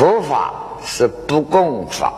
[0.00, 2.14] 佛法是不共法，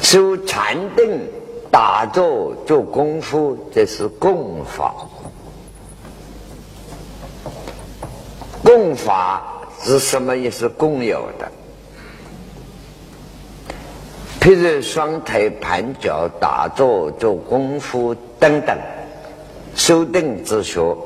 [0.00, 1.28] 修禅定、
[1.72, 4.94] 打坐、做功夫，这是共法。
[8.62, 9.42] 共法
[9.82, 10.68] 是什么意思？
[10.68, 11.50] 共有的。
[14.40, 18.78] 譬如双腿盘脚、打坐、做功夫等等，
[19.74, 20.96] 修定之学，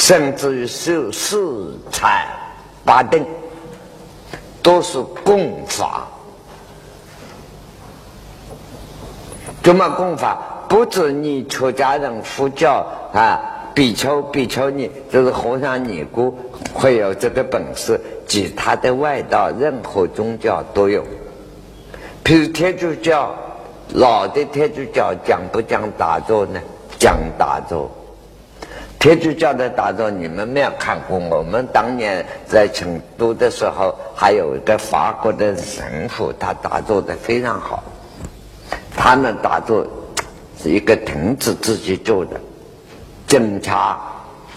[0.00, 2.26] 甚至于修四禅
[2.86, 3.22] 八定，
[4.62, 6.08] 都是共法。
[9.62, 10.38] 怎么共法？
[10.70, 13.38] 不止你出家人、佛教啊，
[13.74, 16.34] 比丘、比丘尼，就是和尚、尼姑，
[16.72, 18.00] 会有这个本事。
[18.26, 21.04] 其他的外道，任何宗教都有。
[22.24, 23.34] 譬如天主教，
[23.92, 26.58] 老的天主教讲不讲打坐呢？
[26.98, 27.90] 讲打坐。
[29.00, 31.18] 天主教的打坐你们没有看过？
[31.18, 37.82] 我们当年在成都的时候，还有一个法国的神父，他打坐的非常好。
[38.94, 39.86] 他们打坐
[40.58, 42.38] 是一个亭子自己做的，
[43.26, 43.98] 警察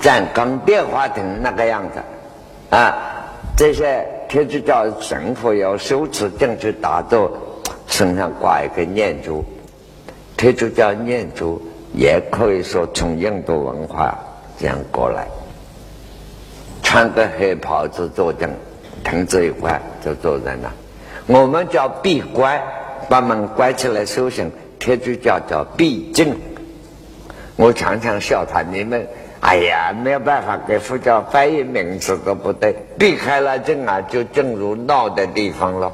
[0.01, 2.97] 站岗电话亭那个样子啊。
[3.55, 7.31] 这些天主教神父要修持进去打坐。
[7.87, 9.45] 身上挂一个念珠，
[10.35, 11.61] 天主教念珠
[11.93, 14.17] 也可以说从印度文化
[14.63, 15.27] 这样过来。
[16.81, 18.49] 穿个黑袍子坐正，
[19.03, 20.71] 亭子一块就坐在那。
[21.27, 22.61] 我们叫闭关，
[23.09, 24.49] 把门关起来修行。
[24.79, 26.33] 天主教叫闭正。
[27.57, 29.05] 我常常笑他，你们
[29.41, 35.91] 哎呀，没有办法给佛教翻译名字都不对，避开了正啊，就进入闹的地方了，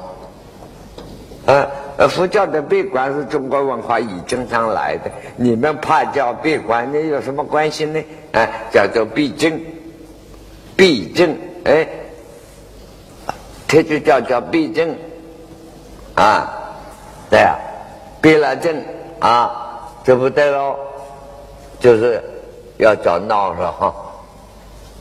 [1.46, 1.66] 啊。
[2.00, 8.02] 呃，佛教的闭关是中国文化已经上来的，你们怕叫闭关，那有什么关系呢？
[8.32, 9.60] 哎，叫做闭正，
[10.78, 11.86] 闭正，哎，
[13.68, 14.96] 天主教叫闭正，
[16.14, 16.50] 啊，
[17.28, 17.58] 对啊，
[18.22, 18.82] 闭了正
[19.18, 20.76] 啊，就不对喽，
[21.80, 22.22] 就是
[22.78, 23.94] 要找闹了哈，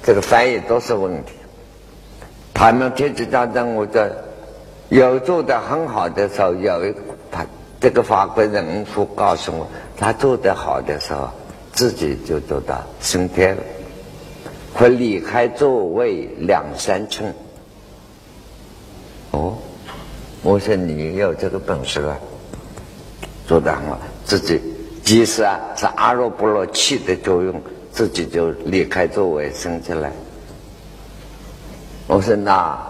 [0.03, 1.31] 这个翻译都是问题。
[2.53, 4.28] 他们天主教的我这。
[4.89, 6.93] 有做的很好的时候，有一
[7.31, 7.45] 他
[7.79, 11.29] 这个法国人夫告诉我，他做得好的时候，
[11.71, 13.61] 自己就做到升天了，
[14.73, 17.31] 会离开座位两三寸。
[19.29, 19.55] 哦，
[20.41, 22.17] 我说你有这个本事啊，
[23.47, 24.59] 做得很好，自己
[25.03, 27.61] 即使啊是阿罗波罗气的作用，
[27.91, 30.11] 自己就离开座位升起来。
[32.07, 32.89] 我说那。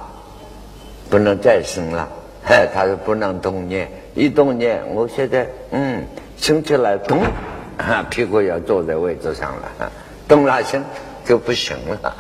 [1.10, 2.08] 不能再生了，
[2.44, 6.06] 嘿， 他说不能动念，一动念，我现在嗯，
[6.38, 7.20] 生起来动，
[7.78, 9.92] 啊 屁股要坐在位置上了，
[10.28, 10.84] 动了心
[11.26, 12.16] 就不行了，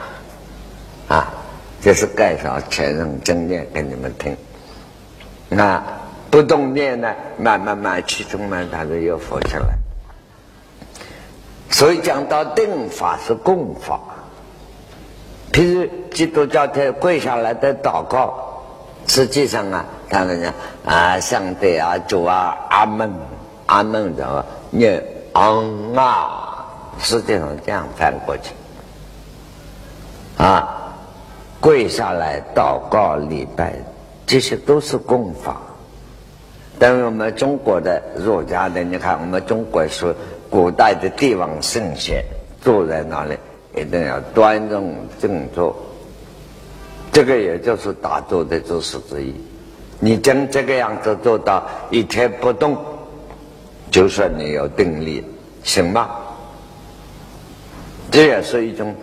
[1.07, 1.31] 啊，
[1.81, 4.35] 这是介绍前人正念给你们听。
[5.49, 5.83] 那
[6.31, 9.65] 不动念呢，慢慢慢气中慢，他就又浮起来。
[11.69, 13.99] 所以讲到定法是共法，
[15.51, 18.47] 譬如基督教他跪下来的祷告。
[19.09, 20.53] 实际上啊，他们讲
[20.85, 23.11] 啊，上帝啊，主啊，阿门，
[23.65, 25.03] 阿门，的念
[25.33, 26.63] 昂啊，
[26.99, 28.53] 实际上这样翻过去
[30.37, 30.93] 啊，
[31.59, 33.73] 跪下来祷告礼拜，
[34.27, 35.57] 这些都是功法。
[36.77, 40.15] 但是我们中国的儒家的，你看，我们中国是
[40.51, 42.23] 古代的帝王圣贤，
[42.61, 43.35] 坐在那里
[43.75, 45.75] 一定要端正正坐。
[47.19, 49.35] 这个也就是打坐的姿势之一。
[49.99, 52.77] 你将这个样子做到一天不动，
[53.91, 55.21] 就算你有定力，
[55.61, 56.11] 行吗？
[58.09, 58.95] 这也是一种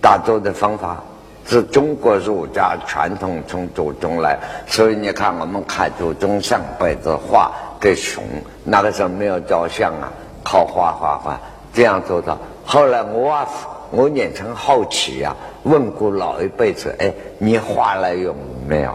[0.00, 1.02] 打坐的方法，
[1.44, 4.38] 是中国儒家传统从祖宗来。
[4.66, 7.52] 所以你看，我们看祖宗上辈子画
[7.82, 8.24] 的熊，
[8.64, 10.10] 那个时候没有照相啊，
[10.42, 11.38] 靠画画画
[11.74, 12.38] 这样做到。
[12.64, 13.46] 后来我
[13.90, 15.34] 我也曾好奇呀。
[15.64, 18.34] 问过老一辈子，哎，你画了容
[18.66, 18.92] 没有？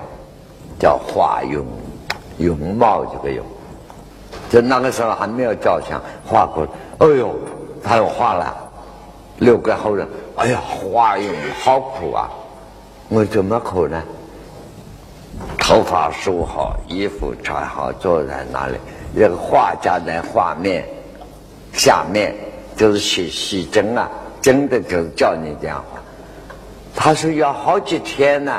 [0.80, 1.66] 叫画容，
[2.38, 3.46] 容貌这个容。
[4.50, 6.68] 就那个时候还没有照相，画过。
[7.00, 7.36] 哎呦，
[7.84, 8.56] 他又画了
[9.38, 10.08] 六个后人。
[10.36, 11.28] 哎呀，画容
[11.62, 12.30] 好苦啊！
[13.10, 14.02] 我怎么苦呢？
[15.60, 18.76] 头发梳好，衣服穿好，坐在那里。
[19.14, 20.84] 那个画家在画面
[21.72, 22.34] 下面
[22.76, 24.10] 就是写写真啊，
[24.44, 26.00] 真的就是叫你这样画。
[26.96, 28.54] 他说要好几天呢，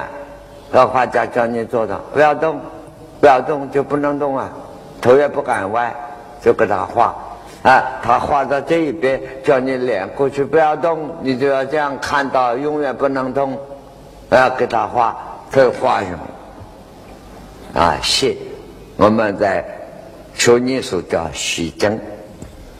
[0.72, 2.58] 老画家叫你做到不要动，
[3.20, 4.50] 不要动就不能动啊，
[5.00, 5.94] 头也不敢歪，
[6.42, 7.14] 就给他画
[7.62, 8.00] 啊。
[8.02, 13.56] 他画到这一边，叫你脸过去不要动，你就要这样看到，永远不能动
[14.30, 15.16] 要给他画，
[15.52, 17.80] 这画什么？
[17.80, 18.36] 啊，写
[18.96, 19.64] 我们在
[20.34, 22.00] 学艺术叫写真，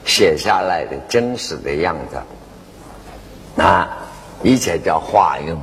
[0.05, 2.17] 写下来的真实的样子
[3.57, 3.89] 啊，
[4.43, 5.59] 以前叫画用。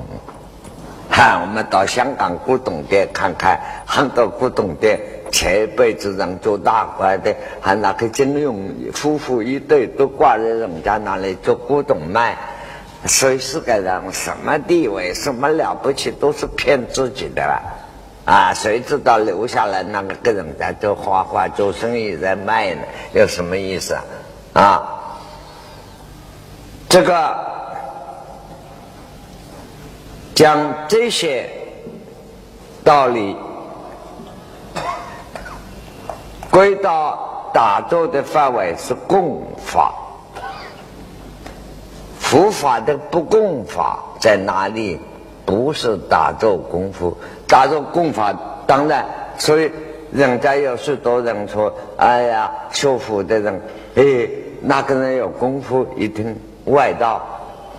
[1.10, 4.98] 哈，我们到香港古董店看看，很多古董店
[5.30, 12.36] 前辈子人做大官的，还那个金庸夫妇一对都挂在人家那里做古董卖。
[13.04, 14.00] 所以是个人？
[14.12, 15.12] 什么地位？
[15.12, 16.10] 什么了不起？
[16.12, 17.60] 都是骗自己的啦！
[18.24, 22.82] 啊，谁知道留下来那个跟人家做画画、做生意在卖呢？
[23.12, 24.62] 有什么意思啊？
[24.62, 24.82] 啊，
[26.88, 27.36] 这个
[30.34, 31.48] 讲这些
[32.84, 33.36] 道理
[36.50, 39.94] 归到打坐的范围是共法。
[42.18, 44.98] 佛法的不共法在哪里？
[45.44, 47.16] 不是打坐功夫，
[47.48, 48.32] 打坐功法
[48.66, 49.04] 当然，
[49.36, 49.70] 所以
[50.12, 53.60] 人家有许多人说：“哎呀，修佛的人，
[53.96, 54.28] 哎，
[54.60, 57.20] 那个人有功夫，一听外道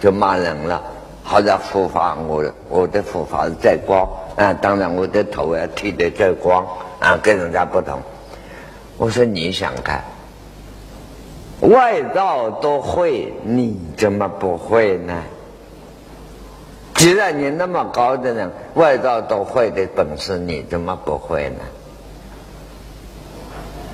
[0.02, 0.84] 就骂人了。
[1.24, 6.66] 好在佛法，我我的佛法是在光啊，当然我的头要剃得最光
[7.00, 8.00] 啊，跟人家不同。
[8.98, 10.04] 我说你想看。”
[11.62, 15.24] 外道都会，你怎么不会呢？
[16.96, 21.60] 既然你那么高的人，外道都会的本事，你怎么不会呢？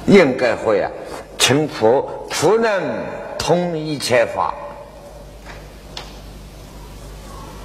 [0.08, 0.90] 应该会啊！
[1.38, 2.82] 成佛，佛能
[3.38, 4.56] 通一切法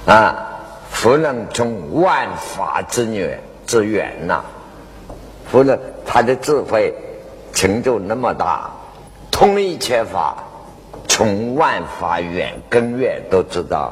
[0.05, 0.51] 啊！
[0.91, 3.37] 佛能从万法之源
[3.67, 4.41] 之源呐！
[5.51, 6.93] 佛能他的智慧
[7.53, 8.69] 成就那么大。
[9.29, 10.37] 通一切法，
[11.09, 13.91] 从万法远根源都知道，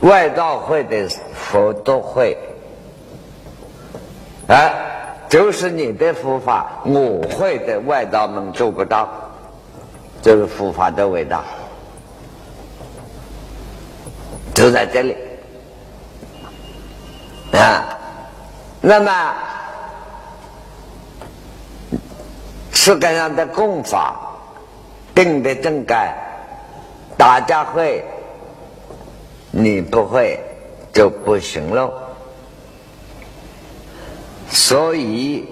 [0.00, 2.36] 外道会的佛都会，
[4.48, 4.74] 哎，
[5.28, 9.08] 就是你的佛法，我会的外道们做不到，
[10.20, 11.44] 这是佛法的伟大，
[14.60, 15.16] 都在这里
[17.52, 17.98] 啊。
[18.82, 19.34] 那么
[22.72, 24.26] 世界上的功法。
[25.12, 26.14] 定的正改，
[27.18, 28.02] 大家会，
[29.50, 30.38] 你不会
[30.94, 31.92] 就不行喽。
[34.48, 35.44] 所以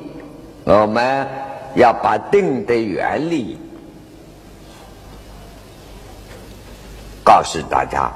[0.64, 1.26] 我们
[1.74, 3.58] 要把定的原理
[7.22, 8.10] 告诉大家，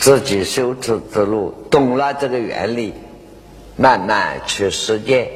[0.00, 2.94] 自己修持之路懂了这个原理，
[3.76, 5.28] 慢慢去实践。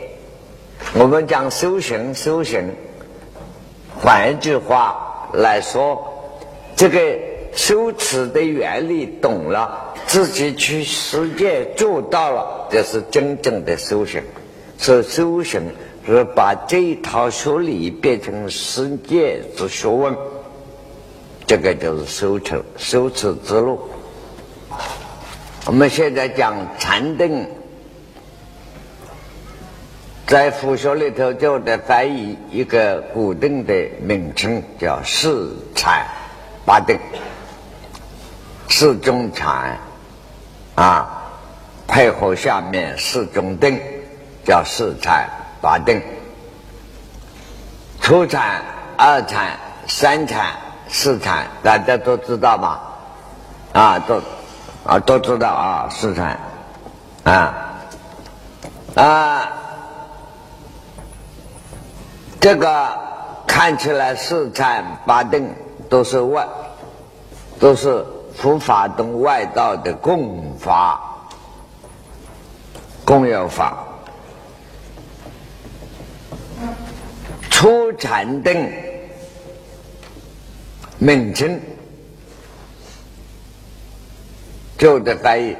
[0.94, 2.70] 我们讲修行，修行，
[4.00, 5.28] 换一句话。
[5.34, 6.02] 来说，
[6.76, 6.98] 这个
[7.52, 14.22] 修持的原理懂了，自己去实践做到了，这是真正的修行。
[14.78, 15.60] 是修行，
[16.06, 20.16] 是把这一套学理变成实践之学问，
[21.46, 23.78] 这个就是修持修持之路。
[25.66, 27.48] 我们现在讲禅定。
[30.26, 36.06] 在佛学里头，就得翻译一个固定的名称，叫四禅
[36.66, 36.98] 八定。
[38.68, 39.78] 四中禅
[40.74, 41.22] 啊，
[41.86, 43.80] 配合下面四中定，
[44.44, 45.28] 叫四禅
[45.62, 46.02] 八定。
[48.00, 48.62] 初禅、
[48.96, 50.56] 二禅、三禅、
[50.88, 52.80] 四禅，大家都知道吧？
[53.72, 54.20] 啊，都
[54.84, 56.38] 啊都知道啊，四禅
[57.24, 57.54] 啊
[58.94, 59.48] 啊。
[62.40, 62.98] 这个
[63.46, 65.50] 看起来四禅八定
[65.88, 66.46] 都是外，
[67.58, 71.00] 都是佛法中外道的共法、
[73.06, 73.78] 共有法。
[77.48, 78.70] 初禅定
[80.98, 81.58] 名称
[84.78, 85.56] 就得翻译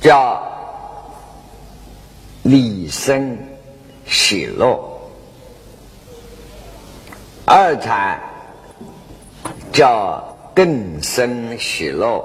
[0.00, 0.42] 叫
[2.42, 3.38] 理生。
[4.06, 5.00] 喜乐，
[7.46, 8.20] 二禅
[9.72, 12.22] 叫更生喜乐，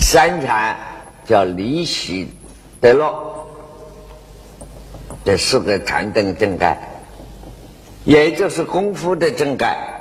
[0.00, 0.76] 三禅
[1.24, 2.28] 叫离喜
[2.80, 3.46] 得乐。
[5.24, 6.76] 这四个禅定正盖，
[8.04, 9.97] 也就是功夫的正盖，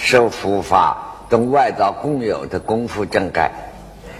[0.00, 3.52] 修佛法跟外道共有的功夫正盖，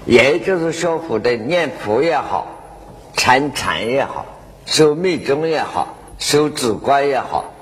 [0.05, 2.47] 也就是修佛的念佛也好。
[3.17, 4.25] 参禅也好，
[4.67, 7.53] 修密宗也好，修止观也好，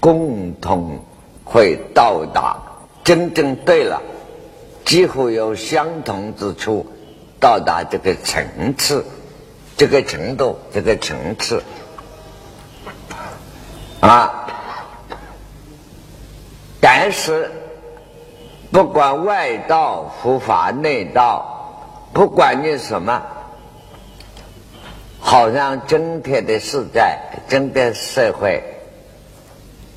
[0.00, 1.00] 共同
[1.44, 2.56] 会到达
[3.04, 4.02] 真正对了，
[4.84, 6.86] 几乎有相同之处，
[7.40, 9.04] 到达这个层次、
[9.76, 11.62] 这个程度、这个层次
[14.00, 14.46] 啊。
[16.80, 17.50] 但是，
[18.70, 21.44] 不管外道、佛法、内道，
[22.12, 23.22] 不管你什么，
[25.20, 28.62] 好像整体的时代、整个社会，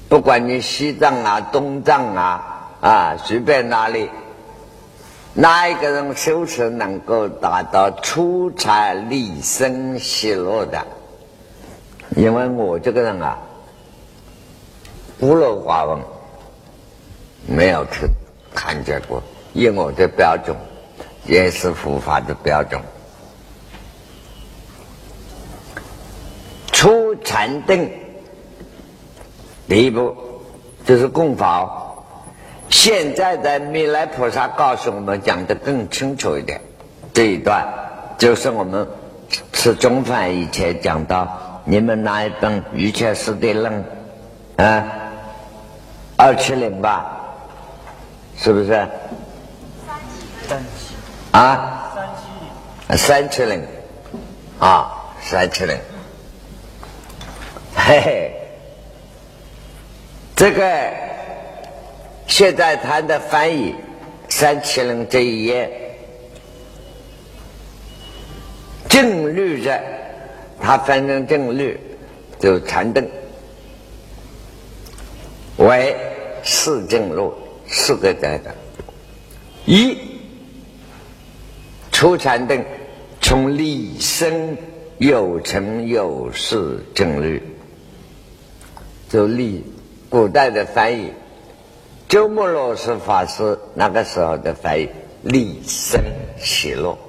[0.10, 2.50] 不管你西藏啊、东藏啊。
[2.84, 4.10] 啊，随便哪里，
[5.34, 10.86] 哪一个人修持能够达到出财立身喜乐的？
[12.18, 13.38] 因为我这个人啊，
[15.18, 16.00] 孤陋寡闻，
[17.54, 18.08] 没有去
[18.54, 19.22] 看见过。
[19.54, 20.58] 以我的标准，
[21.26, 22.82] 也是佛法的标准，
[26.72, 27.92] 出禅定
[29.68, 30.18] 第一步
[30.86, 31.80] 就是供法。
[32.70, 36.60] 现在的弥勒菩萨告诉我们讲的更清楚一点，
[37.14, 37.68] 这一段
[38.18, 38.88] 就是我们
[39.52, 43.86] 吃中饭以前讲到，你们拿一本《瑜伽师地论》，
[44.64, 44.84] 啊，
[46.18, 47.23] 二七零吧，
[48.38, 48.68] 是不是？
[50.48, 50.96] 三七
[51.32, 51.92] 啊？
[51.96, 53.66] 三七三七零
[54.60, 55.78] 啊，三七零，
[57.76, 58.32] 嘿嘿，
[60.36, 60.64] 这个。
[62.26, 63.76] 现在他的翻译
[64.28, 65.70] 三七零这一页，
[68.90, 69.80] 正律的，
[70.60, 71.80] 它翻成正律，
[72.40, 73.08] 就禅定
[75.58, 75.96] 为
[76.44, 77.36] 四正路
[77.76, 78.54] 四个在的，
[79.66, 79.98] 一
[81.92, 82.64] 出禅定
[83.20, 84.56] 从立身
[85.00, 87.42] 有成有事正律，
[89.10, 89.66] 就立
[90.08, 91.14] 古代的翻译。
[92.08, 94.90] 鸠摩罗什法师那个时候的翻译，
[95.24, 96.00] 立身
[96.40, 97.00] 起落，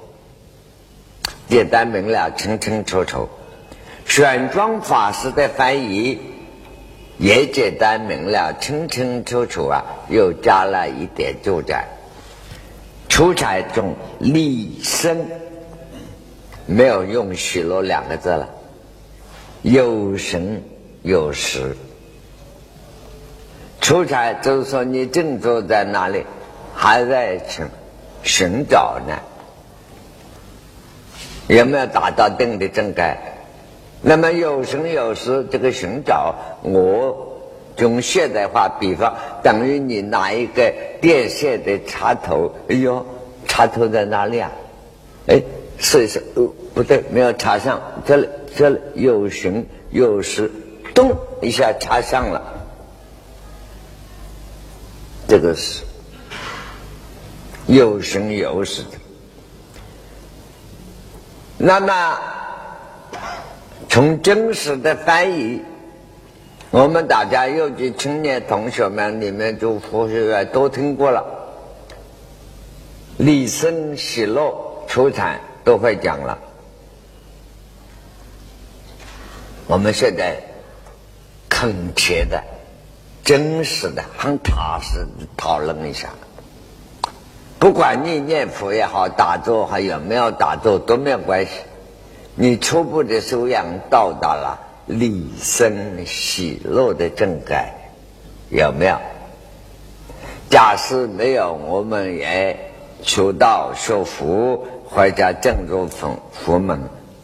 [1.47, 3.29] 简单明了，清清楚楚。
[4.07, 6.19] 玄奘法师的翻译
[7.17, 11.85] 也简单明了，清清楚楚啊，又加了一点注解。
[13.07, 15.25] 出彩中立身
[16.65, 18.49] 没有用许诺两个字了，
[19.61, 20.61] 有神
[21.01, 21.77] 有实。
[23.79, 26.25] 出差就是说，你正坐在那里，
[26.73, 27.65] 还在寻
[28.23, 29.19] 寻找呢，
[31.47, 33.34] 有没有达到定的正盖？
[34.07, 37.41] 那么有时有时这个寻找，我
[37.77, 40.71] 用现代化比方，等于你拿一个
[41.01, 43.03] 电线的插头，哎呦，
[43.47, 44.51] 插头在哪里啊？
[45.25, 45.41] 哎，
[45.79, 50.51] 试一试，哦，不对，没有插上，这里这里有寻有时，
[50.93, 52.53] 咚一下插上了。
[55.27, 55.81] 这个是
[57.65, 58.99] 有生有死的。
[61.57, 62.19] 那么，
[63.95, 65.61] 从真实的翻译，
[66.69, 71.23] 我们大家尤其青年同学们，你们就佛学院都听过了，
[73.15, 76.37] 李生喜乐出产都会讲了。
[79.65, 80.43] 我们现在
[81.47, 82.43] 恳切的。
[83.23, 86.09] 真实的、很踏实的讨论一下，
[87.57, 91.51] 不管你念佛也好，打坐还有没有打坐都没有关系。
[92.35, 97.73] 你初步的修养到达了理生喜乐的正改，
[98.49, 98.97] 有没有？
[100.49, 106.79] 假使没有，我们也求道学佛，或者正入佛佛门。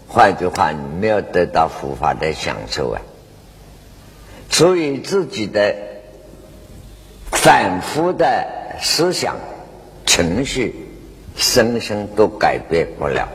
[0.07, 3.01] 换句话，你没有得到佛法的享受啊。
[4.49, 5.75] 所以自己的。
[7.33, 8.45] 反复的
[8.79, 9.35] 思想、
[10.05, 10.75] 情绪、
[11.35, 13.27] 生生都改变不了。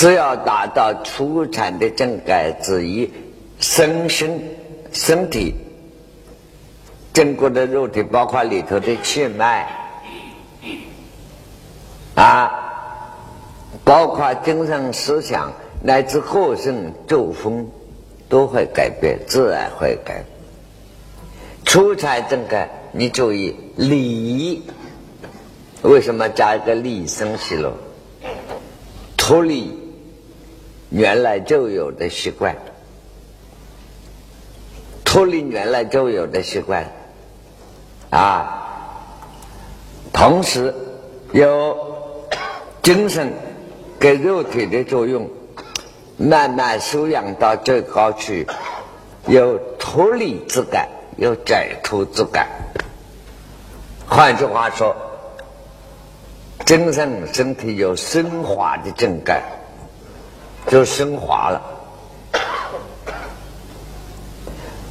[0.00, 3.12] 只要达到出产的正改之一，
[3.58, 4.56] 身心
[4.94, 5.54] 身体、
[7.12, 9.68] 整个的肉体，包括里头的气脉
[12.14, 12.50] 啊，
[13.84, 15.52] 包括精神思想
[15.82, 17.68] 乃至后生作风，
[18.26, 20.24] 都会改变，自然会改。
[21.66, 24.62] 出彩正改，你注意理，
[25.82, 27.74] 为什么加一个理生喜乐？
[29.18, 29.78] 脱离
[30.90, 32.54] 原来就有的习惯，
[35.04, 36.84] 脱离原来就有的习惯
[38.10, 38.56] 啊。
[40.12, 40.74] 同时
[41.32, 41.76] 有
[42.82, 43.32] 精神
[43.98, 45.30] 跟肉体的作用，
[46.16, 48.46] 慢慢修养到最高去，
[49.26, 50.88] 有脱离之感。
[51.16, 52.48] 有解脱之感，
[54.08, 54.96] 换句话说，
[56.64, 59.42] 精神身体有升华的正感，
[60.66, 61.62] 就升华了。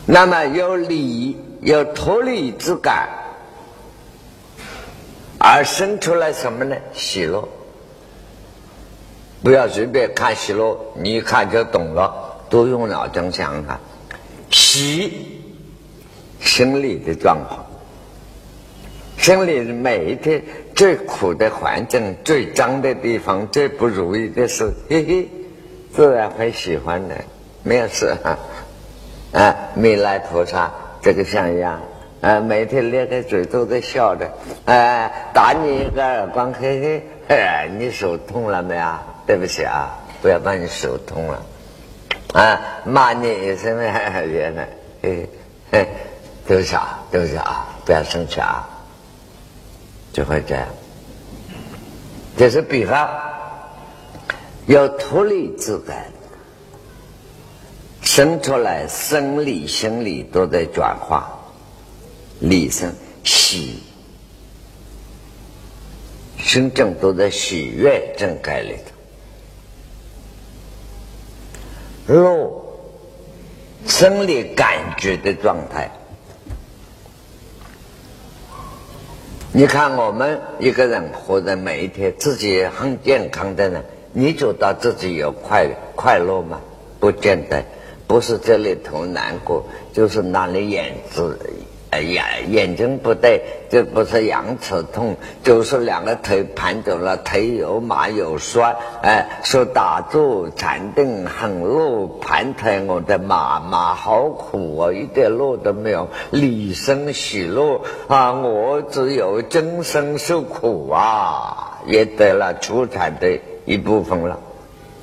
[0.05, 3.09] 那么有理有脱离之感，
[5.37, 6.75] 而生出来什么呢？
[6.93, 7.47] 喜乐。
[9.41, 12.11] 不要随便看喜乐，你一看就懂了，
[12.49, 13.79] 多用脑筋想想。
[14.49, 15.41] 喜，
[16.41, 17.65] 心理的状况。
[19.17, 20.43] 心里每一天
[20.75, 25.29] 最苦的环境、最脏的地方、最不如意的事，嘿嘿，
[25.93, 27.15] 自然会喜欢的，
[27.63, 28.37] 没有事哈。
[29.31, 31.79] 啊，弥勒菩萨这个像样，
[32.21, 34.27] 啊，每天咧开嘴都在笑的，
[34.65, 38.85] 啊，打你一个耳光，嘿嘿，你手痛了没有？
[39.27, 41.45] 对不起啊，不要把你手痛了，
[42.33, 44.67] 啊，骂你一声，原来，
[45.03, 45.29] 嘿
[45.71, 45.87] 嘿，
[46.47, 48.67] 对不起啊，对不起啊，不要生气啊。
[50.11, 50.65] 就会这样，
[52.35, 53.07] 这是比方，
[54.69, 56.05] 要脱离自感，
[58.03, 61.27] 生出来生理、心理都在转化，
[62.39, 63.79] 理生喜，
[66.37, 68.75] 心正都在喜悦正盖里
[72.05, 72.61] 头，乐
[73.87, 75.89] 生理感觉的状态。
[79.51, 83.83] 你看，我们一个人活着每一天，自己很健康的人，
[84.19, 86.59] 你觉得自己有快快乐吗？
[86.99, 87.63] 不见得，
[88.05, 91.39] 不是这里头难过，就是那里眼子。
[91.91, 98.75] 哎呀，眼睛不对，这不是牙齿痛，就是两个腿盘走了，腿有麻有酸。
[99.01, 114.39] 哎，说打坐禅定很路盘腿，我的妈妈好苦啊，一点路都没有，离生喜乐啊，我只有今生受苦啊，也得了出产的一部分了。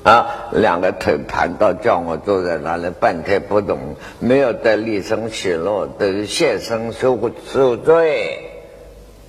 [0.03, 7.17] 啊，两个腿盘到，叫我坐在那里半天不动，没有得立身起落，得现身受
[7.51, 8.39] 受罪，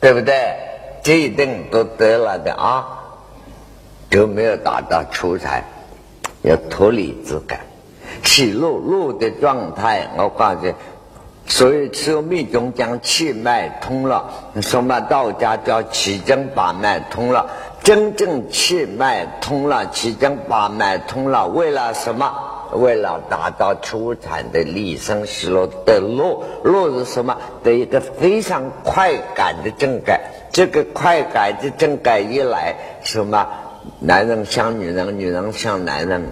[0.00, 0.34] 对不对？
[1.02, 2.86] 这一定都得了的啊，
[4.10, 5.64] 就没有达到出彩，
[6.42, 7.60] 有脱离之感，
[8.22, 10.74] 起落落的状态，我告诉你。
[11.46, 17.48] 所以，修密宗将气脉通了，什么道家叫气经把脉通了。
[17.82, 22.32] 真正气脉通了，气经把脉通了，为了什么？
[22.74, 27.34] 为了达到出产的立生喜乐的路路是什么？
[27.64, 30.20] 的一个非常快感的正感。
[30.52, 33.46] 这个快感的正感一来，什么？
[34.00, 36.22] 男人像女人，女人像男人，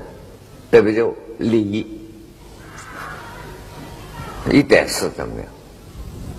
[0.70, 1.10] 对不对？
[1.38, 1.86] 理。
[4.50, 5.48] 一点事都没有，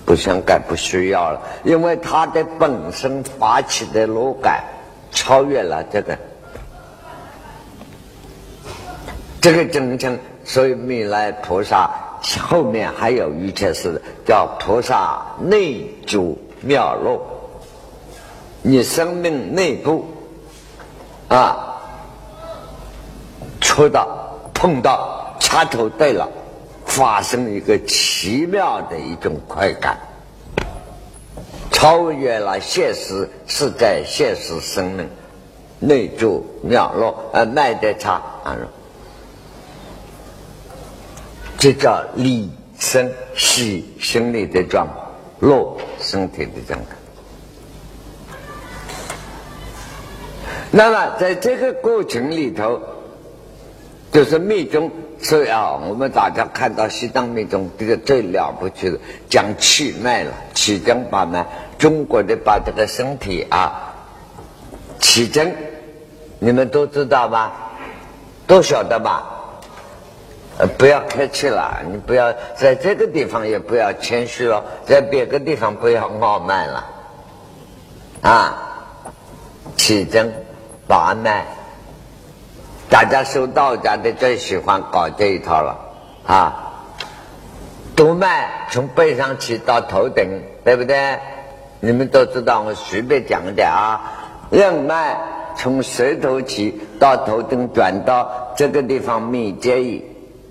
[0.06, 4.62] 不想改，不需要了，因为他的本身发起的乐感
[5.18, 6.16] 超越了这个，
[9.40, 11.90] 这个真正，所以弥勒菩萨
[12.40, 17.20] 后面还有一件事，叫菩萨内住妙乐，
[18.62, 20.06] 你生命内部
[21.26, 21.80] 啊，
[23.60, 24.06] 触到、
[24.54, 26.28] 碰到、插头对了。
[26.86, 29.98] 发生一个奇妙的一种快感，
[31.78, 35.08] 超越了现实，是在现实生命
[35.78, 38.58] 内住妙乐，呃，卖得差啊，
[41.56, 46.96] 这叫理生喜心理的状况，乐身体的状态。
[50.72, 52.80] 那么在这个过程里头，
[54.10, 54.90] 就是密宗。
[55.20, 61.44] 所以啊，我们大家看到西藏密宗这个最了不起的，讲气脉了，气经把脉。
[61.78, 63.94] 中国的把这个身体啊，
[64.98, 65.54] 起针，
[66.40, 67.52] 你们都知道吧？
[68.46, 69.34] 都晓得吧？
[70.58, 76.86] 呃，不要客气了，你不要在这个地方也不要谦虚了，在别个地方不要傲慢了。
[78.22, 78.58] 啊，
[79.76, 80.32] 起针
[80.88, 81.46] 把脉。
[82.90, 85.78] 大家修道家的最喜欢搞这一套了
[86.26, 86.72] 啊！
[87.94, 91.18] 督脉从背上起到头顶，对不对？
[91.80, 94.00] 你们都知道，我随便讲点啊。
[94.50, 95.16] 任脉
[95.56, 100.02] 从舌头起到头顶，转到这个地方密接，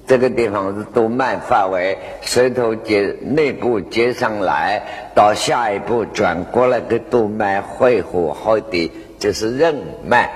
[0.06, 4.82] 这个地方是督脉范围，舌头接内部接上来，
[5.16, 10.30] 到下一步转过来个督脉会合好的，就是任脉。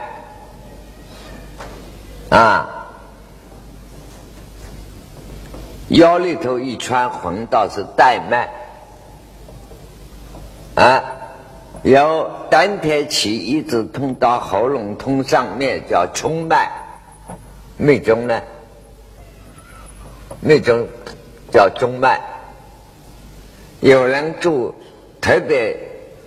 [2.30, 2.88] 啊，
[5.90, 8.50] 腰里头一圈横道是带脉，
[10.76, 11.04] 啊，
[11.84, 16.72] 由丹田起一直通到喉咙通上面，叫冲脉。
[17.78, 18.42] 脉中呢，
[20.40, 20.88] 脉中
[21.52, 22.22] 叫中脉。
[23.80, 24.76] 有人注
[25.20, 25.76] 特别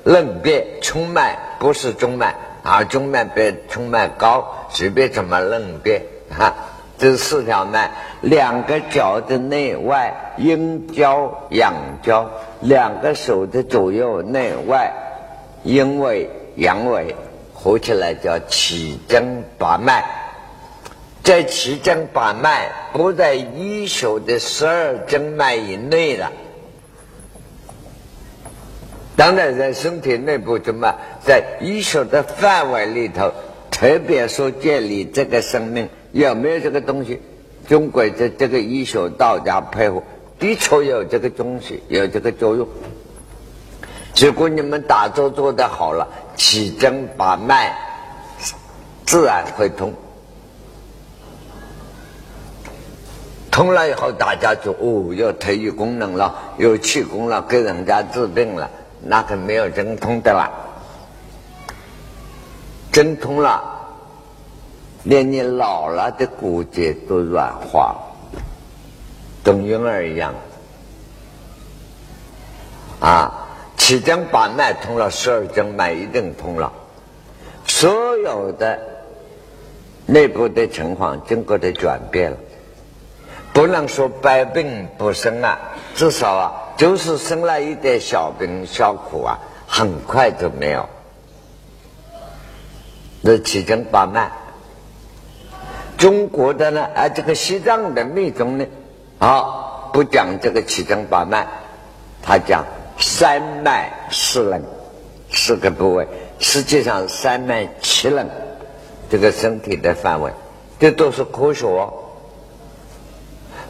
[0.03, 6.53] 论别冲脉不是中脉，而中脉比冲脉高，随便怎么论别哈。
[6.97, 12.31] 这四条脉，两个脚的内外阴交阳交，
[12.61, 14.93] 两个手的左右内外
[15.65, 17.17] 阴尾阳尾，
[17.53, 20.05] 合起来叫奇针八脉。
[21.23, 26.31] 这奇针八脉不在一手的十二经脉以内了。
[29.17, 33.33] 当然，在身体内部，怎么在医学的范围里头，
[33.71, 37.21] 特别说建立这个生命有没有这个东西？
[37.67, 40.03] 中国的这个医学道家配合，
[40.39, 42.69] 的确有这个东西，有这个作用。
[44.17, 47.77] 如果你们打坐做得好了，起针把脉，
[49.05, 49.93] 自然会通。
[53.51, 58.71] 通了以后，大家就哦，有特异功能了，有气功了，给人家治病了。
[59.03, 60.51] 那个没有针通的了，
[62.93, 63.74] 针通了，
[65.05, 67.97] 连你老了的骨节都软化，
[69.43, 70.35] 跟婴儿一样。
[73.01, 76.73] 啊，七经八脉通了，十二经脉一定通了，
[77.67, 78.79] 所有的
[80.07, 82.37] 内部的情况经过的转变了，
[83.53, 85.59] 不能说百病不生啊，
[85.95, 86.61] 至少啊。
[86.77, 89.39] 就是生了一点小病小苦啊，
[89.69, 90.89] 很快就没有。
[93.21, 94.29] 那七经八脉，
[96.05, 98.67] 中国的呢，啊，这个西藏的密宗呢，
[99.19, 101.47] 啊，不讲这个七经八脉，
[102.23, 102.67] 他讲
[102.99, 104.63] 三脉四轮，
[105.31, 106.07] 四个部位，
[106.39, 108.29] 实际上三脉七轮，
[109.09, 110.31] 这个身体的范围，
[110.79, 111.89] 这都是科学。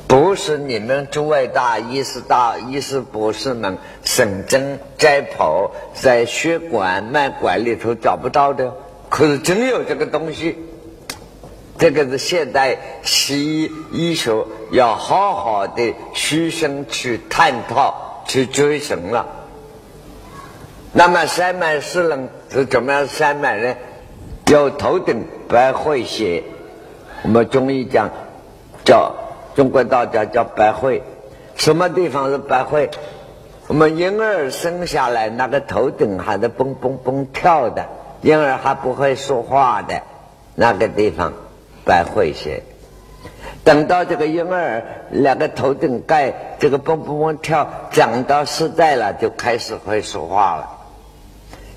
[0.09, 8.75] 不是你们诸位大医师、大医师博士们神针摘剖在血管脉管里头找不到的，
[9.09, 10.59] 可是真有这个东西。
[11.79, 19.27] 这个是现代西医医学要好好的虚心去探讨、去追寻了。
[20.93, 23.07] 那么三脉四轮是怎么样？
[23.07, 23.75] 三脉呢？
[24.47, 26.45] 有头顶白会穴，
[27.23, 28.11] 我们中医讲
[28.85, 29.15] 叫。
[29.55, 31.01] 中国道家叫百会，
[31.55, 32.91] 什么地方是百会？
[33.69, 37.87] 我们婴儿生下来，那个头顶还在蹦蹦蹦跳的，
[38.23, 40.03] 婴儿还不会说话的，
[40.57, 41.35] 那个地方
[41.85, 42.63] 百会穴。
[43.63, 50.71] 等到这个婴儿两个头顶盖这个蹦蹦蹦跳，长到实在了，就开始会说话了。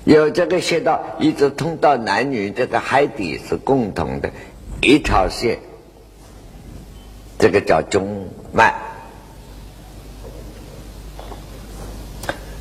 [0.04, 4.30] 有这个穴道，一直通到男女这个海底是共同的
[4.80, 5.58] 一条线。
[7.38, 8.74] 这个叫中脉。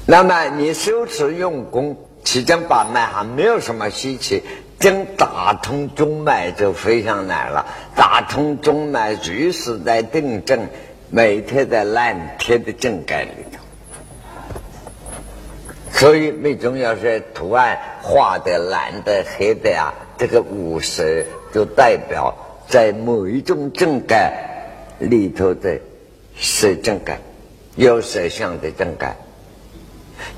[0.06, 4.44] 那么你修持用功，其间把脉还没有什么稀奇，
[4.80, 7.66] 真打通中脉就非常难了。
[7.96, 10.68] 打通中脉，随时在定正，
[11.10, 13.60] 每天在蓝天的正盖里头。
[15.92, 21.04] 所以最重要是图案画的蓝的、黑的啊，这个五色
[21.54, 22.36] 就代表
[22.68, 24.44] 在某一种正盖。
[25.00, 25.80] 里头的
[26.36, 27.20] 是正盖，
[27.76, 29.16] 有色相的正盖，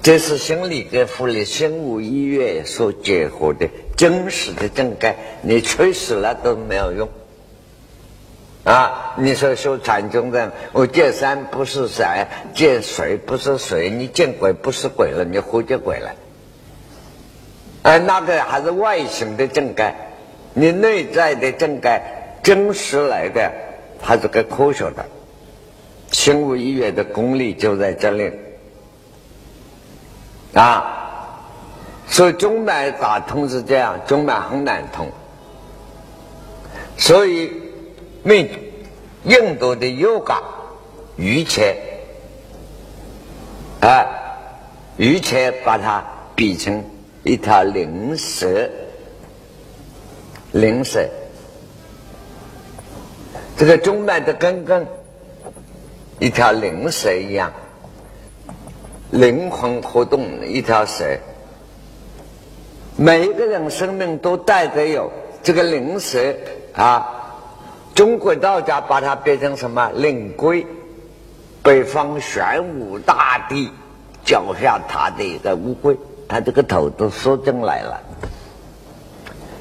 [0.02, 5.18] 这是心理跟护理、心无医院所结合的真实的正感。
[5.42, 7.10] 你吹死了都没有用
[8.64, 9.16] 啊！
[9.18, 16.16] 你说修禅宗的，我见山不是山，见水不是水，你见鬼不是鬼了，你活见鬼了。
[17.82, 19.96] 哎，那个还是外形的正感，
[20.54, 22.02] 你内在的正感，
[22.42, 23.52] 真实来的。
[24.02, 25.06] 它是个科学的，
[26.12, 28.32] 心无医院的功力就在这里
[30.54, 30.96] 啊。
[32.10, 35.08] 所以中脉打通是这样，中脉很难通。
[36.98, 37.52] 所以，
[38.24, 38.50] 命
[39.24, 40.42] 印度的 yoga
[41.16, 41.76] 瑜伽，
[43.80, 44.06] 啊，
[44.98, 46.04] 瑜伽把它
[46.36, 46.84] 比成
[47.24, 48.70] 一条灵蛇，
[50.52, 51.08] 灵蛇。
[53.56, 54.88] 这个中脉的根根，
[56.20, 57.54] 一条灵蛇一样，
[59.12, 61.06] 灵魂活动一条蛇。
[63.02, 65.10] 每一个人生命都带着有
[65.42, 66.36] 这个灵蛇
[66.74, 67.16] 啊。
[67.96, 69.90] 中国道家把它变成什么？
[69.96, 70.68] 灵龟，
[71.64, 73.72] 北方玄武大帝
[74.26, 75.96] 脚下踏的一个乌龟，
[76.28, 78.02] 他这个头都缩进来了。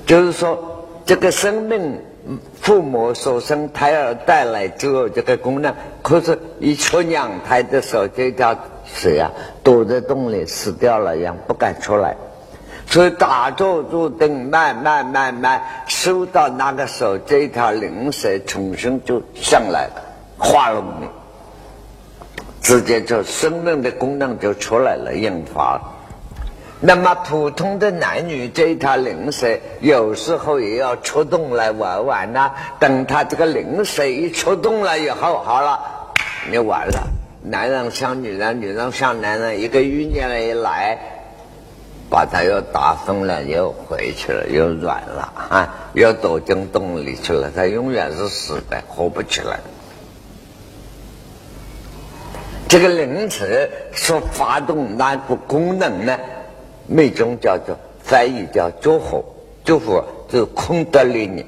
[0.05, 2.01] 就是说，这个生命，
[2.61, 5.73] 父母所生胎儿带来之后，这个功能，
[6.03, 9.31] 可是，一出娘胎的时候，这条蛇啊，
[9.63, 12.17] 躲在洞里死掉了一样，不敢出来。
[12.91, 20.03] 所以打坐坐定，慢慢慢慢收到那个时候，这条灵蛇重新就上来了，
[20.39, 21.07] 化了你，
[22.63, 25.79] 直接就生命的功能就出来了，引发。
[26.81, 32.53] 那么普通的男女这一条灵蛇，有时候也要出动来玩玩呐。
[32.79, 35.79] 等他这个灵蛇一出动了以后，好了，
[36.51, 37.07] 你完了。
[37.43, 40.99] 男人像女人，女人像男人，一个欲念一来。
[42.11, 47.51] 把他又打疯了，又回去了，又软了啊，又躲进洞里去了。
[47.55, 49.61] 他永远是死的，活不起来。
[52.69, 56.19] 这个灵池所发动那个功能呢，
[56.87, 59.25] 每种叫做翻译叫祝福，
[59.65, 61.47] 祝福就是空德里尼，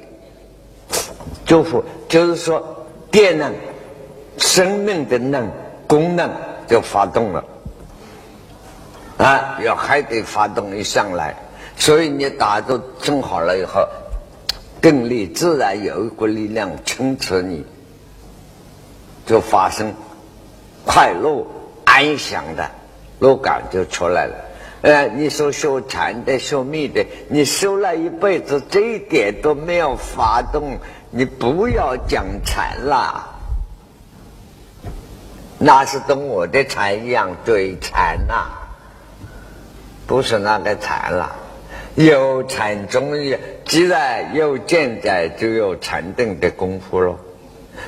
[1.45, 3.53] 祝福就是说电能、
[4.37, 5.49] 生命的能
[5.87, 6.31] 功能
[6.67, 7.43] 就发动了。
[9.21, 11.35] 啊，要还得发动一上来，
[11.77, 13.87] 所以你打坐正好了以后，
[14.81, 17.63] 定力自然有一股力量撑持你，
[19.27, 19.93] 就发生
[20.87, 21.45] 快乐
[21.85, 22.67] 安详的
[23.19, 24.35] 乐感就出来了。
[24.81, 30.79] 呃，你说修禅的、修密的，你修了一辈子，这一点都没有发动，
[31.11, 33.23] 你不要讲禅了，
[35.59, 38.57] 那是跟我的禅一样追禅呐。
[40.11, 41.37] 不是那个禅了，
[41.95, 47.15] 有禅中医，既然有见在，就有禅定的功夫了。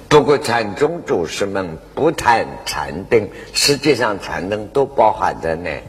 [0.07, 5.83] 不过禅宗祖师们不谈禅定，实际上禅定都包含在内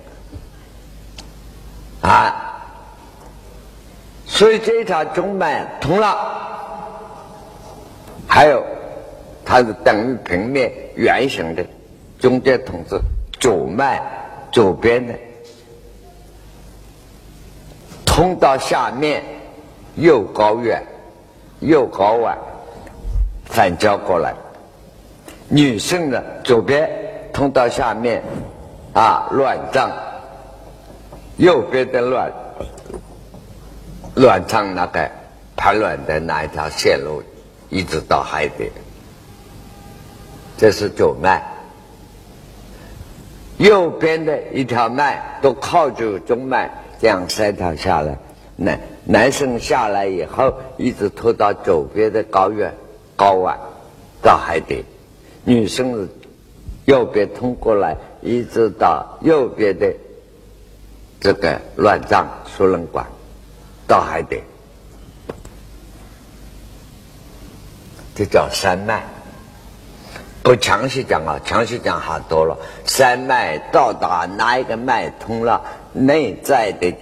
[2.01, 2.64] 啊。
[4.27, 6.18] 所以这条中脉通了，
[8.27, 8.66] 还有
[9.44, 11.64] 它是等于平面圆形的，
[12.18, 12.99] 中间通是
[13.38, 14.03] 左脉
[14.51, 15.14] 左边的。
[18.07, 19.23] 通到下面，
[19.97, 20.83] 右高远，
[21.61, 22.38] 右高弯，
[23.45, 24.35] 反交过来。
[25.49, 26.88] 女性的左边
[27.33, 28.23] 通到下面，
[28.93, 29.90] 啊，卵脏，
[31.37, 32.33] 右边的卵，
[34.14, 35.11] 卵巢那个
[35.57, 37.23] 排卵的那一条线路，
[37.69, 38.71] 一直到海底，
[40.57, 41.43] 这是左脉。
[43.59, 46.71] 右边的一条脉都靠住中脉。
[47.05, 48.17] 这样三条下来，
[48.57, 52.73] 男男生下来以后，一直拖到左边的高原
[53.14, 53.59] 高湾
[54.23, 54.85] 到海底；
[55.45, 56.09] 女生是
[56.87, 59.93] 右边通过来，一直到右边的
[61.21, 63.05] 这个乱脏输卵管
[63.87, 64.40] 到海底，
[68.14, 69.05] 这叫三脉。
[70.43, 72.57] 不详细讲啊，详细讲好多了。
[72.87, 75.62] 三脉到达哪一个脉通了？
[75.94, 76.92] 内在的，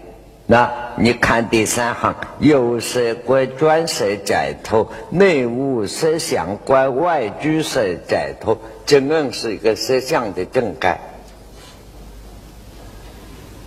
[0.47, 11.01] 那你看第三行，有色观专色解脱，内无色相观外居色解脱，真正是一个色相的正盖，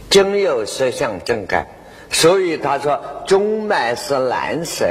[0.09, 1.65] 真有色相正盖。
[2.11, 4.85] 所以他说，中脉是蓝色，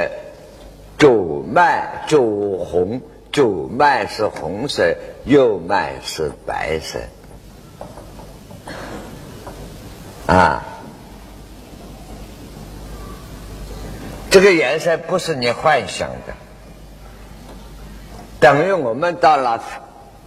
[0.99, 2.19] 左脉左
[2.65, 6.99] 红，左脉是红色，右脉是白色。
[10.27, 10.65] 啊，
[14.31, 16.33] 这个颜色不是你幻想的，
[18.39, 19.63] 等于我们到了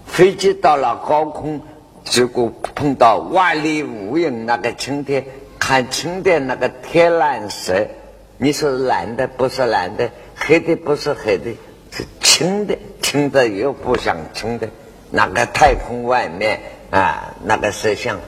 [0.07, 1.61] 飞机到了高空，
[2.05, 5.25] 结果碰到万里无云那个晴天，
[5.59, 7.89] 看晴天那个天蓝色，
[8.37, 11.51] 你说蓝的不是蓝的，黑的不是黑的，
[11.91, 14.69] 是青的，青的又不像青的，
[15.11, 18.19] 那个太空外面啊，那个色相。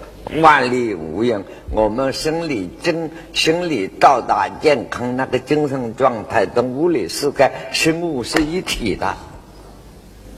[0.43, 9.17] 万里无云，我们生理精心理到达健康那个精神状态，跟物理世界生物是一体的，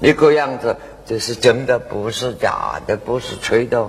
[0.00, 3.88] 一个样子，这是真的，不是假的，不是吹的。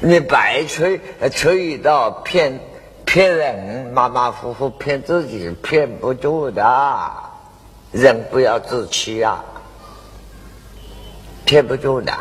[0.00, 2.60] 你白吹，吹到骗
[3.04, 7.12] 骗人，马马虎虎骗自己，骗不住的。
[7.90, 9.44] 人不要自欺啊，
[11.44, 12.12] 骗不住的。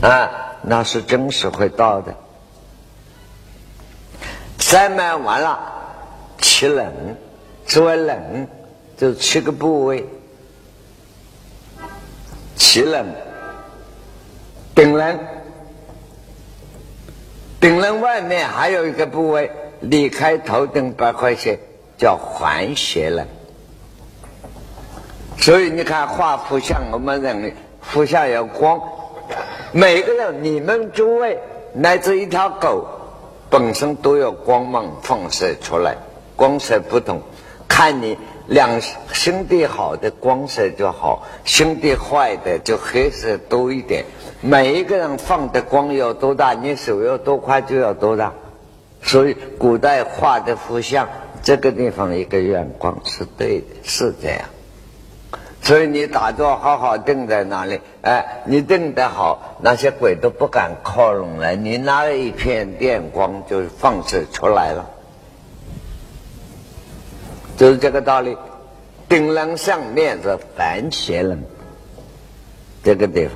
[0.00, 0.30] 啊，
[0.62, 2.14] 那是真实会到的。
[4.58, 5.58] 三脉完了，
[6.40, 6.92] 七冷，
[7.66, 8.46] 所谓冷，
[8.96, 10.04] 就七个部位：
[12.56, 13.06] 七冷、
[14.74, 15.18] 顶冷、
[17.60, 21.58] 顶轮外面还有一个部位，离开头顶八块线，
[21.96, 23.26] 叫环穴了。
[25.38, 28.80] 所以你看画幅像，我们认为幅像有光，
[29.72, 31.38] 每个人，你们诸位
[31.72, 32.86] 乃至一条狗，
[33.50, 35.96] 本身都有光芒放射出来，
[36.36, 37.20] 光色不同，
[37.68, 38.80] 看你两
[39.12, 44.04] 兄弟好的光色就好，兄弟坏的就黑色多一点。
[44.40, 48.32] 每一个人放的光有多大，你手要多快就要多大。
[49.02, 51.08] 所以古代画的佛像，
[51.42, 54.40] 这个地方一个远光是对的，是这样。
[55.68, 61.56] 所以你打坐好好定在那里，哎，你定得好，那些鬼都不敢靠拢来。
[61.56, 64.86] 你拿了一片电光就放射出来了，
[67.58, 68.38] 就是这个道理。
[69.10, 71.44] 顶棱上面是凡邪人，
[72.82, 73.28] 这个地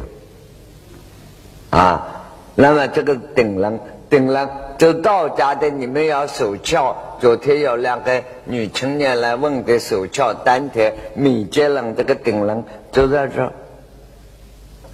[1.71, 1.79] 方。
[1.79, 2.23] 啊，
[2.55, 6.95] 那么这个顶人，顶人就道家的，你们要守窍。
[7.23, 13.53] 昨天有两个女青年来问的手窍，丹田、米结人这个顶人就在这。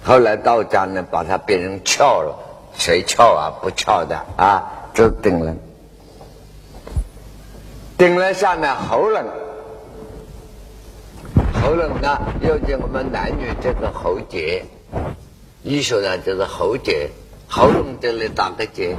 [0.03, 2.37] 后来道家呢，把它变成窍了，
[2.77, 3.49] 谁窍啊？
[3.63, 5.57] 不窍的啊，就顶人。
[7.97, 9.23] 顶了下面喉咙，
[11.63, 14.63] 喉咙呢，又叫我们男女这个喉结。
[15.63, 17.09] 医学上就是喉结，
[17.47, 18.95] 喉咙这里打个结，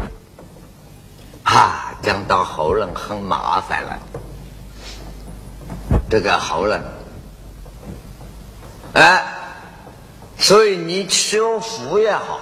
[1.45, 3.99] 啊，讲到喉咙很麻烦了。
[6.09, 6.81] 这个喉咙，
[8.95, 9.25] 哎，
[10.39, 12.41] 所以你修福也好，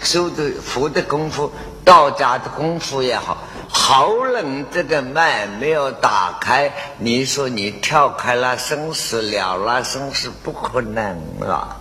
[0.00, 1.50] 修的福的功夫，
[1.84, 11.76] 道家的功夫也好，喉咙这个脉没有打开，你说你跳开了生死了了生死不可能了。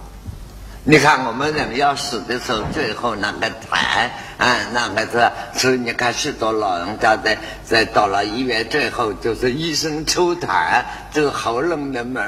[0.89, 5.05] 你看我们人要死的时候，最后那个痰啊，那个
[5.53, 12.23] 是，所以你看许多老人家在在到了医院，最后就是医生抽痰，这个喉咙的门，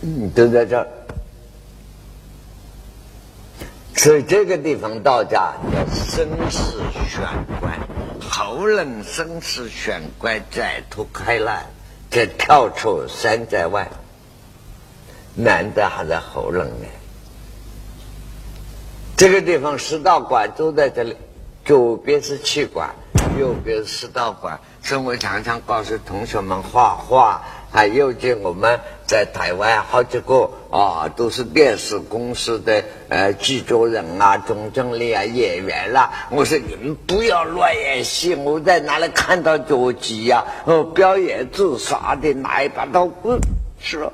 [0.00, 0.86] 嗯，都在这儿。
[3.94, 7.20] 所以这个地方道家叫生死玄
[7.60, 7.85] 关。
[8.20, 11.66] 喉咙生死玄关再脱开来，
[12.10, 13.88] 再跳出山寨外，
[15.34, 16.86] 难得还在喉咙呢。
[19.16, 21.16] 这个地方食道管都在这里，
[21.64, 22.94] 左边是气管，
[23.38, 24.58] 右边是食道管。
[24.82, 27.42] 所以我常常告诉同学们画画。
[27.72, 36.10] 还有见我们在台湾好几个啊，都是电视公司的呃制作人啊、总经理啊、演员啦。
[36.30, 40.44] 我说你们不要乱演戏，我在哪里看到脚鸡呀？
[40.64, 43.38] 哦，表演自杀的拿一把刀，嗯，
[43.78, 44.12] 是了，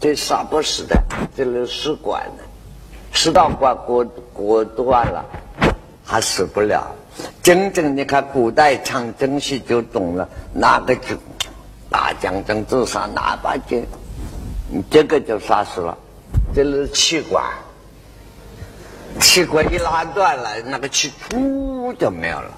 [0.00, 0.96] 这杀不死的，
[1.36, 2.44] 这里使管呢，
[3.12, 5.24] 食道管过过断了，
[6.04, 6.94] 还死不了。
[7.42, 11.16] 真正你看古代唱京戏就懂了，那个就。
[11.88, 13.86] 大将军自杀拿把剑，
[14.90, 15.96] 这个就杀死了。
[16.54, 17.44] 这是气管，
[19.20, 22.50] 气管一拉断了，那个气噗就没有了。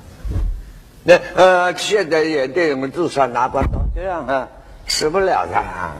[1.04, 4.48] 那呃，现在也对我们自杀拿把刀，这样啊，
[4.86, 5.92] 死不了的啊。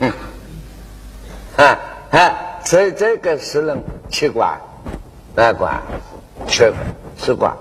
[0.00, 0.12] 嗯，
[1.56, 1.78] 啊
[2.10, 4.60] 啊，所以这个是人气管、
[5.34, 5.80] 脉管、
[6.46, 6.72] 血
[7.18, 7.56] 食管，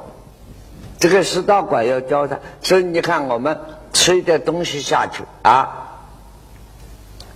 [1.00, 2.38] 这个食道管要教他。
[2.62, 3.58] 所以你看我们。
[3.96, 6.04] 吃一点东西下去啊，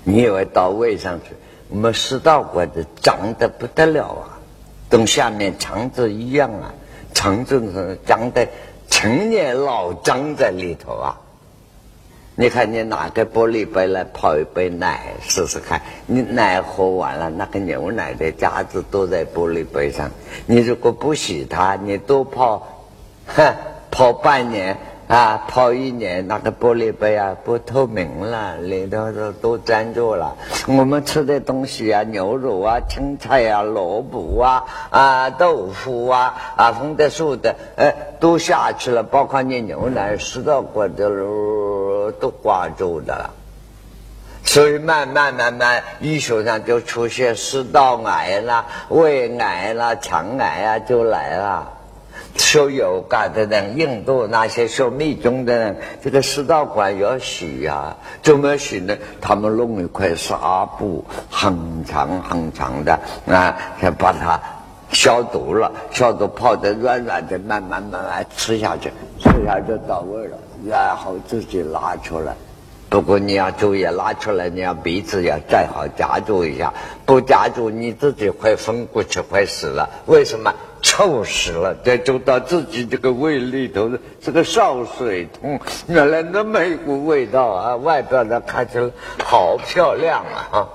[0.03, 1.33] 你以为到胃上去？
[1.69, 4.37] 我们食道管子长得不得了啊，
[4.89, 6.73] 跟下面肠子一样啊，
[7.13, 8.45] 肠子是长得
[8.89, 11.17] 成年老长在里头啊。
[12.35, 20.11] 你看，你拿个玻璃杯来泡一杯奶试试看，你奶喝完了，那个牛奶的渣子都在玻璃杯上。
[20.45, 22.85] 你如果不洗它，你多泡，
[23.27, 23.55] 哼，
[23.89, 24.77] 泡半年。
[25.09, 30.35] 啊，泡一年那个玻璃杯啊，不透明了，里头都都粘住了。
[30.67, 39.01] 我们吃的东西啊，牛肉啊、青菜啊、萝卜啊、啊豆腐啊、啊红的素的，哎，都下去了。
[39.01, 43.31] 包括你牛奶、食道管的路都挂住的了。
[44.43, 51.78] 所以慢慢慢慢，医学上就出现食道癌啦、胃癌啦、肠癌啊，就来了。
[52.35, 58.97] 修有感的人，印度那些修密宗的人，这个食道管要洗呀，怎么洗呢？
[59.21, 64.39] 他们弄一块纱布，很长很长的啊，先把它
[64.91, 72.33] 消毒了，消毒泡的软软的，慢慢慢慢吃下去，吃下就到位了，然后自己拿出来，
[72.89, 76.73] 不过你要注意，拉出来你要鼻子要再好夹住一下，
[77.05, 79.87] 不夹住你自己会昏过去，会死了。
[80.07, 80.51] 为什么？
[80.81, 81.75] 臭死了！
[81.83, 87.75] 再走到自己这个胃里头的这个少水通，原来那么一股味道啊！
[87.75, 88.89] 外表的看起来
[89.25, 90.69] 好漂亮啊！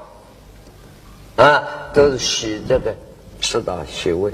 [1.37, 2.95] 啊，都是洗这个
[3.41, 4.31] 吃到洗胃，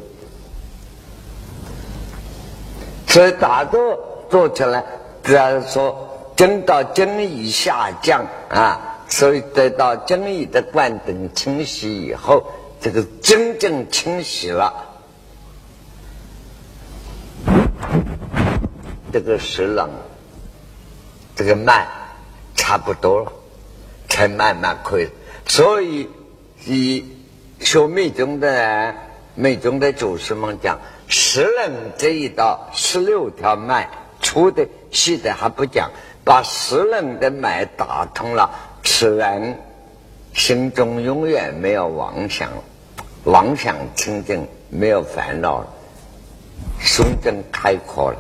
[3.07, 4.85] 所以打坐做起来，
[5.23, 6.10] 只要说。
[6.41, 12.43] 经到经以下降啊，所以得到经义的灌顶清洗以后，
[12.81, 14.73] 这个真正清洗了，
[19.13, 19.91] 这个湿冷，
[21.37, 21.87] 这个脉
[22.55, 23.31] 差不多了，
[24.09, 25.11] 才慢慢可以。
[25.47, 26.09] 所以
[26.65, 27.05] 以
[27.61, 28.95] 学密宗的
[29.35, 33.91] 密宗的祖师们讲，湿冷这一道十六条脉，
[34.23, 35.91] 粗的细的还不讲。
[36.25, 38.51] 把湿冷的脉打通了，
[38.85, 39.59] 此人
[40.33, 42.51] 心中永远没有妄想，
[43.25, 45.67] 妄想清净，没有烦恼了，
[46.79, 48.19] 胸襟开阔了。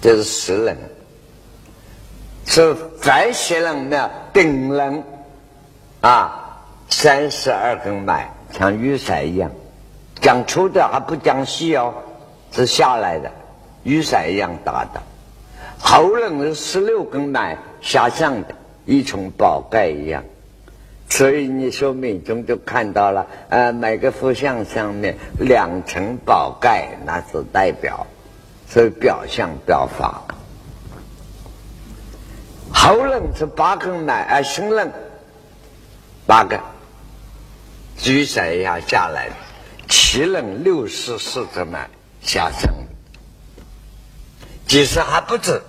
[0.00, 0.76] 这是湿冷，
[2.46, 5.02] 是再湿冷的顶冷
[6.00, 9.50] 啊，三十二根脉像雨伞一样，
[10.20, 11.94] 讲粗的还不讲细哦，
[12.52, 13.30] 是下来的。
[13.84, 15.02] 雨伞一样大的，
[15.78, 18.54] 喉咙是十六根脉下降的，
[18.86, 20.24] 一层宝盖一样。
[21.10, 28.06] 所以你说命中就看到了，呃，每个佛像上面两层宝盖，那是代表，
[28.66, 30.22] 所以表象表法。
[32.72, 34.90] 喉咙是八根脉，啊，心冷
[36.26, 36.58] 八个，
[38.06, 39.34] 雨伞一样下来的，
[39.88, 41.88] 气冷六十四个脉
[42.22, 42.72] 下降。
[44.74, 45.62] 其实还不止，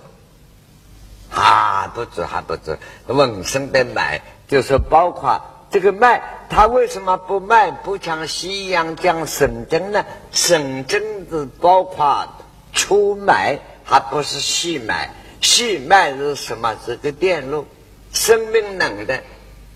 [1.30, 2.76] 还不止，还不止。
[3.06, 5.40] 纹身的脉就是包括
[5.70, 10.04] 这个脉，它为什么不脉不像西洋讲神经呢？
[10.32, 11.00] 神经
[11.30, 12.26] 是包括
[12.72, 15.14] 出脉，还不是细脉。
[15.40, 16.76] 细脉是什么？
[16.84, 17.64] 是个电路，
[18.12, 19.22] 生命能的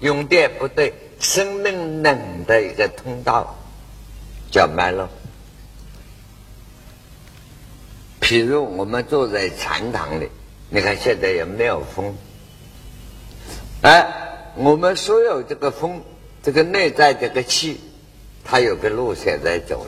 [0.01, 3.55] 用电不对，生命能的一个通道
[4.51, 5.09] 叫脉络。
[8.31, 10.29] 比如我们坐在禅堂里，
[10.69, 12.15] 你看现在也没有风，
[13.83, 14.07] 哎，
[14.55, 16.01] 我们所有这个风，
[16.41, 17.81] 这个内在这个气，
[18.45, 19.85] 它有个路线在走，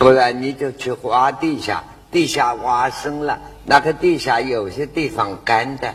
[0.00, 5.94] 不然你就去挖地下，地下挖深了，那个地下有些地方干的，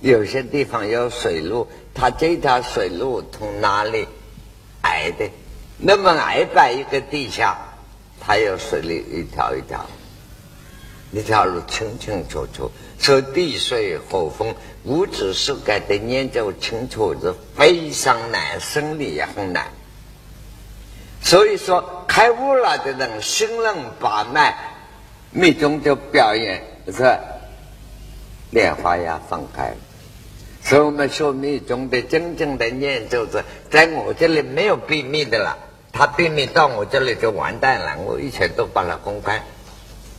[0.00, 4.08] 有些地方有水路，它这条水路从哪里
[4.82, 5.30] 矮的？
[5.78, 7.56] 那么矮把一个地下，
[8.20, 9.86] 它有水里一条一条。
[11.14, 14.52] 一条路清清楚楚，说地水火风
[14.82, 19.68] 五指世界的研究清楚是非常难，生理也很难。
[21.22, 24.56] 所以说，开悟了的人心冷把脉，
[25.30, 27.16] 密宗就表演是
[28.50, 29.76] 莲花呀放开了。
[30.64, 35.56] 所以我们说密宗的真正的念就是，在我这里没有秘密的了，
[35.92, 39.40] 他秘密到我这里就完蛋了，我一切都把它公开。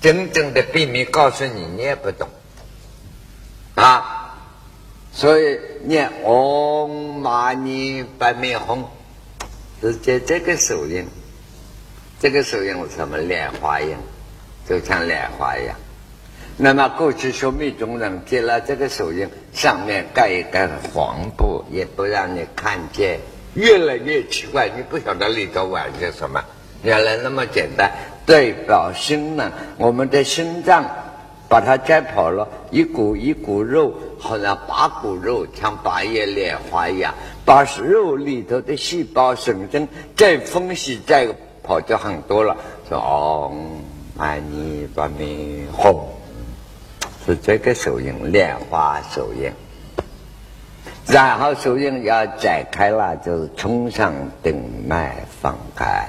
[0.01, 2.27] 真正的秘密告诉你，你也不懂
[3.75, 4.21] 啊！
[5.11, 8.83] 所以念嗡嘛呢叭咪吽，
[9.81, 11.07] 是接这个手印，
[12.19, 13.17] 这个手印是什么？
[13.17, 13.95] 莲花印，
[14.67, 15.75] 就像莲花一样。
[16.57, 23.19] 那么过去说密宗人接了这个手印，上面盖一盖黄布，也不让你看见。
[23.53, 26.43] 越来越奇怪，你不晓得里头玩些什么。
[26.83, 27.91] 原来那么简单。
[28.25, 30.83] 代表心呢，我们的心脏
[31.47, 37.13] 把它摘跑了，一股一股肉，好像八股肉，像八叶莲花一样，
[37.45, 41.27] 把肉里头的细胞神经再分析再
[41.61, 42.57] 跑就很多了。
[42.89, 43.51] 说哦，
[44.17, 45.07] 阿弥陀
[45.77, 46.09] 佛，
[47.25, 49.51] 是这个手印，莲花手印。
[51.07, 54.11] 然后手印要展开了，就是冲上
[54.41, 56.07] 顶脉放开。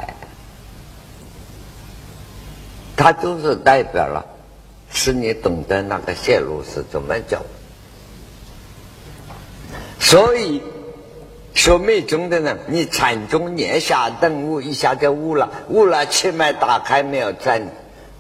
[2.97, 4.25] 它就是代表了，
[4.91, 7.45] 使你懂得那个线路是怎么走。
[10.01, 10.63] 所以，
[11.53, 17.33] 说密宗的人，你禅宗念下顿悟，一下就悟了，悟了气脉打开没有？
[17.33, 17.71] 禅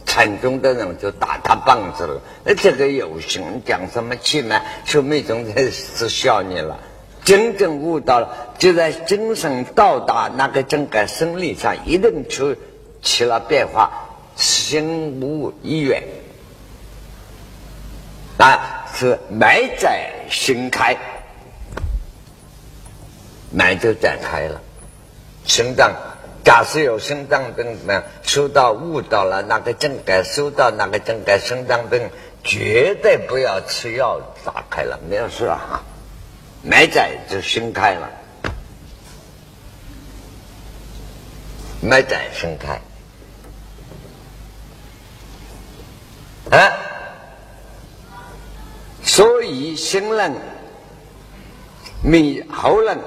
[0.04, 2.20] 禅宗的人就打他棒子了。
[2.44, 4.62] 那这个有心讲什么气脉？
[4.84, 6.78] 说密宗的是笑你了。
[7.24, 12.54] 真正悟到了，就在精神到达那个整个生理上，一定出
[13.02, 14.05] 起了变化。
[14.36, 16.02] 心无一远，
[18.38, 20.96] 啊，是埋在心开，
[23.50, 24.60] 埋就展开了。
[25.44, 25.94] 心脏，
[26.44, 32.10] 假设有心脏病呢，收到悟到了那个正盖，收到那个正盖，心脏病
[32.44, 35.82] 绝对不要吃药，打开了没有事啊，
[36.62, 38.10] 埋在就心开了，
[41.80, 42.78] 埋在心开。
[46.56, 46.72] 啊，
[49.02, 50.34] 所以心冷、
[52.02, 52.98] 米喉冷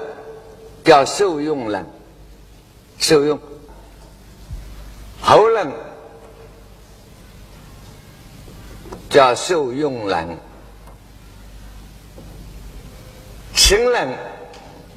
[0.84, 1.84] 叫受用冷，
[2.98, 3.40] 受用
[5.20, 5.72] 喉冷
[9.08, 10.36] 叫受用冷，
[13.54, 14.14] 心冷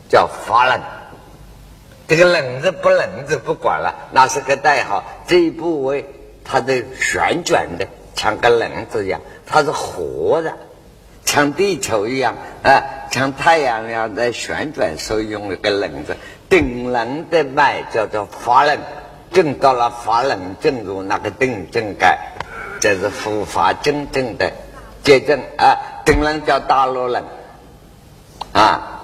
[0.09, 0.79] 叫发冷。
[2.07, 5.03] 这个冷字不冷字不管了，那是个代号。
[5.25, 6.05] 这一部位
[6.43, 7.87] 它的旋转的。
[8.15, 10.53] 像个轮子一样，它是活的，
[11.25, 16.15] 像地球一样啊，像太阳一样在旋转，所以用一个轮子。
[16.49, 18.79] 顶轮的脉叫做发轮，
[19.31, 22.19] 正到了发冷，正入那个定正盖，
[22.79, 24.51] 这是佛法真正的
[25.03, 25.77] 结症啊。
[26.05, 27.23] 顶轮叫大陆冷
[28.51, 29.01] 啊，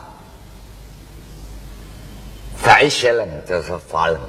[2.64, 4.20] 再血冷就是发冷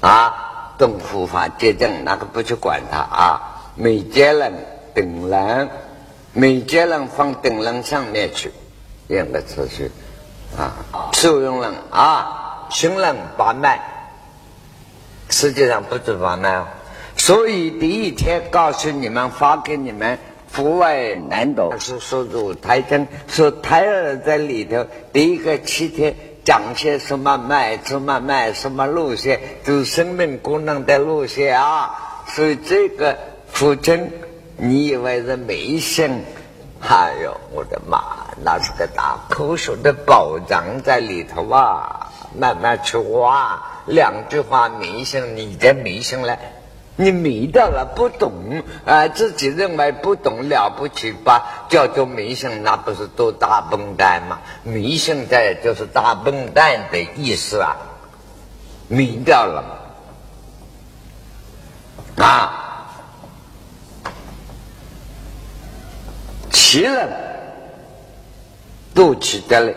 [0.00, 0.55] 啊。
[0.78, 3.40] 动复发结症，那个不去管它啊。
[3.74, 4.52] 每节冷
[4.94, 5.68] 顶人，
[6.32, 8.52] 每节人放顶人上面去，
[9.08, 9.90] 两个次序
[10.56, 10.72] 啊。
[11.12, 13.80] 受用冷啊，心冷把脉，
[15.28, 16.66] 实际上不止把脉哦。
[17.16, 20.18] 所以第一天告诉你们，发给你们
[20.48, 26.14] 腹外难懂，是说入胎真，说胎儿在里头，第一个七天。
[26.46, 32.22] 讲些什么脉，什么脉，什么路线，就是生命功能的路线啊！
[32.28, 33.18] 所以这个
[33.48, 34.12] 腹针，
[34.56, 36.24] 你以为是迷信？
[36.80, 38.00] 哎呦，我的妈，
[38.44, 42.12] 那是个大科学的宝藏在里头啊！
[42.38, 46.38] 慢慢去挖，两句话迷信，你的迷信了。
[46.98, 51.66] 你迷到了不懂啊，自己认为不懂了不起吧？
[51.68, 54.40] 叫做迷信，那不是都大笨蛋吗？
[54.62, 57.76] 迷信在就是大笨蛋的意思啊，
[58.88, 59.62] 迷掉了
[62.16, 62.88] 啊，
[66.50, 67.08] 奇了，
[68.94, 69.72] 都起的了。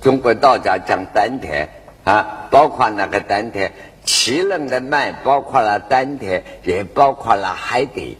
[0.00, 1.68] 中国道家讲丹田
[2.02, 3.72] 啊，包括那个丹田。
[4.08, 8.16] 奇冷的脉包括了丹田，也包括了海底，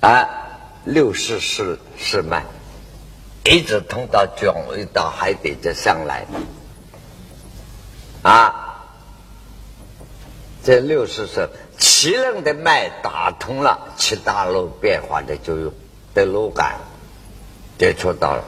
[0.00, 0.28] 啊，
[0.84, 2.44] 六十四四脉，
[3.44, 6.24] 一直通到脚，一到海底再上来，
[8.22, 8.84] 啊，
[10.62, 15.72] 这六十四奇冷的脉打通了，七大路变化的就有
[16.14, 16.76] 的路感
[17.78, 18.44] 接触到了，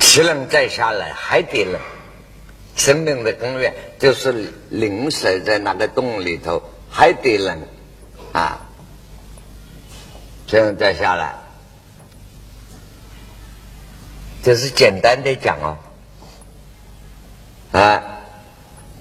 [0.00, 1.80] 奇冷再下来，海底冷。
[2.76, 7.58] 生命的根源就是灵水在那个洞里头，海底冷
[8.32, 8.60] 啊，
[10.46, 11.34] 这样再下来，
[14.42, 15.76] 这是简单的讲哦，
[17.72, 18.02] 啊，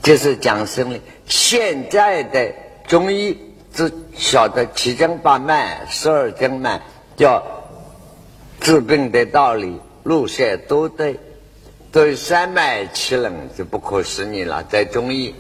[0.01, 1.01] 就是讲生理。
[1.27, 2.53] 现在的
[2.87, 3.37] 中医
[3.73, 6.81] 只晓得七经八脉、十二经脉，
[7.17, 7.43] 叫
[8.61, 11.19] 治病的道理、路线都对。
[11.95, 15.33] 对三脉气冷就不可思议了，在中医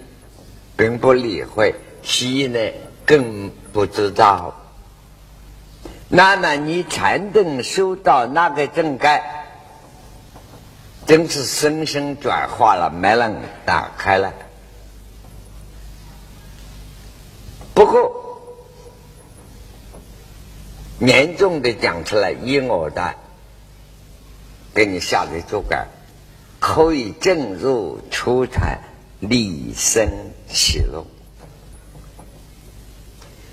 [0.77, 2.57] 并不理会，西医呢
[3.05, 4.55] 更不知道。
[6.07, 9.43] 那么你禅定修到那个正盖，
[11.05, 13.35] 真是生生转化了，没能
[13.65, 14.31] 打开了。
[17.73, 18.39] 不过
[20.99, 23.15] 严重的讲出来，一我的
[24.73, 25.85] 给你下的注解。
[26.67, 28.79] 可以正入出禅，
[29.19, 30.09] 立身
[30.49, 31.05] 起落。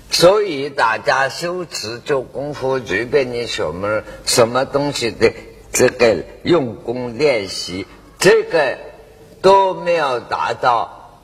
[0.09, 5.31] 所以大家修持做功夫，随便你什么什么东西的
[5.71, 7.85] 这个用功练习，
[8.17, 8.79] 这个
[9.43, 11.21] 都没有达到，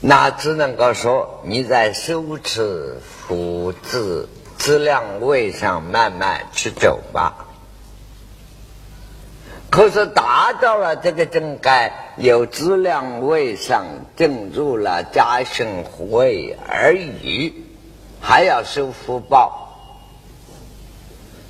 [0.00, 4.28] 那只能够说你在修持福智
[4.58, 7.45] 质量位上慢慢去走吧。
[9.70, 13.84] 可是达到了这个正盖，有质量位上
[14.16, 17.52] 正入了家训会而已，
[18.20, 19.76] 还要收福报，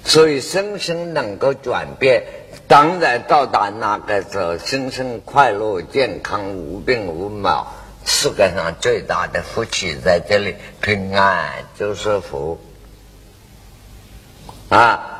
[0.04, 2.24] 所以生生能够转变，
[2.66, 7.68] 当然到达那个时候，生生快乐、健康、无病无毛，
[8.04, 12.58] 世界上最大的福气在这里，平安就是福
[14.68, 15.12] 啊！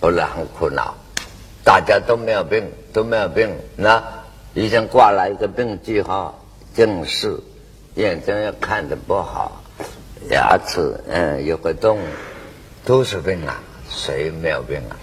[0.00, 0.94] 不然很苦恼，
[1.64, 3.50] 大家都没有病，都没有病。
[3.76, 4.02] 那
[4.52, 6.38] 医生挂了一个病句号，
[6.74, 7.40] 近视，
[7.94, 9.62] 眼睛也看的不好，
[10.30, 11.98] 牙齿嗯有个洞，
[12.84, 14.96] 都是病啊，谁没有病啊？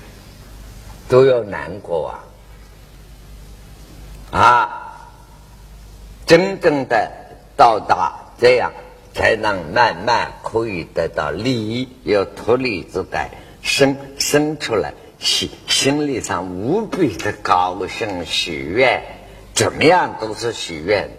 [1.10, 2.14] 都要难过
[4.32, 4.40] 啊！
[4.40, 4.78] 啊！
[6.26, 7.12] 真正的
[7.58, 8.72] 到达这样，
[9.14, 13.30] 才能慢慢可以得到利益，有脱离自在，
[13.62, 19.04] 生生出来，心心理上无比的高兴喜悦，
[19.54, 21.10] 怎么样都是喜悦。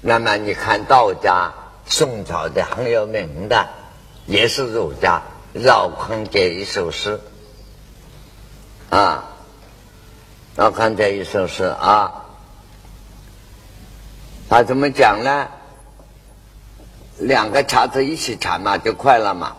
[0.00, 1.52] 那么你看道家，
[1.86, 3.68] 宋朝的很有名的，
[4.26, 7.20] 也是儒家，绕空这一首诗
[8.88, 9.24] 啊，
[10.56, 12.24] 绕空这一首诗啊。
[14.48, 15.48] 他怎么讲呢？
[17.18, 19.56] 两个叉子一起缠嘛，就快了嘛。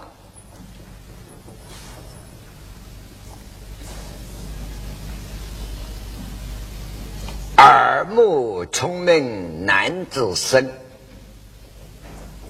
[7.58, 10.70] 耳目聪明男子生，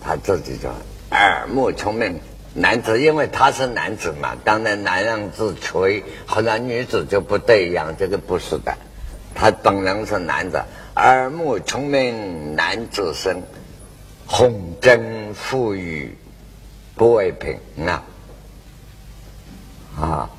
[0.01, 0.73] 他自己说
[1.11, 2.19] 耳目聪明
[2.55, 8.75] 男子，因为他是男子嘛，当然男人自吹，好像女子就不对一样，这个不是的，
[9.35, 10.59] 他本人是男子。
[10.95, 13.43] 耳目聪明男子生，
[14.25, 16.17] 红贞富裕
[16.95, 17.55] 不为贫
[17.87, 18.03] 啊！
[19.99, 20.29] 啊，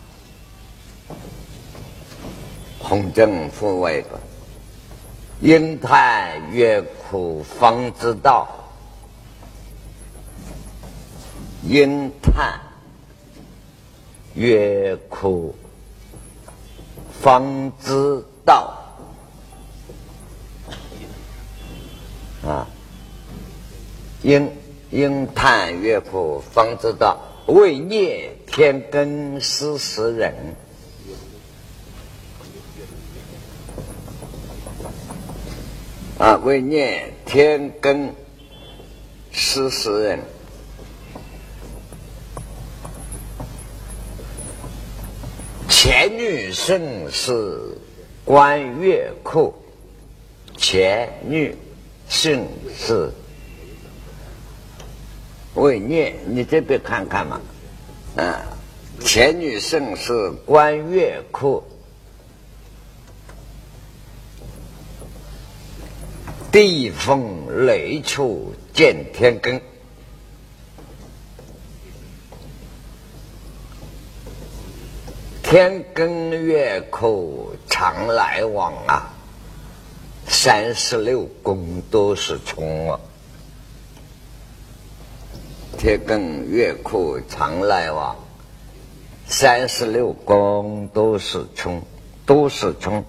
[2.81, 4.19] 红贞富为个，
[5.41, 8.49] 因叹越苦方知道，
[11.63, 12.61] 因叹
[14.35, 15.55] 越苦
[17.21, 18.75] 方知道。
[22.45, 22.67] 啊！
[24.23, 24.49] 因
[24.91, 30.33] 因叹乐苦，方知道为孽天根失时人。
[36.19, 38.15] 啊，为念天根
[39.31, 40.21] 失时人。
[45.69, 47.77] 前女胜是
[48.25, 49.55] 观月库，
[50.57, 51.57] 前女。
[52.09, 53.11] 姓氏
[55.55, 57.41] 为念，你这边看看嘛。
[58.15, 58.33] 嗯，
[59.01, 61.65] 前女姓氏观月库，
[66.57, 69.61] 地风雷处见天根，
[75.43, 79.13] 天根月库常来往啊。
[80.27, 83.01] 三十六宫都是冲啊，
[85.77, 88.17] 天根月库常来往，
[89.27, 91.83] 三十六宫都是冲，
[92.25, 93.05] 都是冲。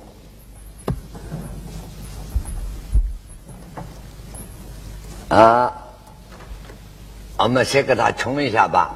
[5.38, 5.71] 啊，
[7.38, 8.95] 我们先给他冲一下吧，